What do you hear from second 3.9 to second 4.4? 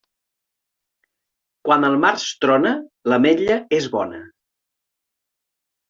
bona.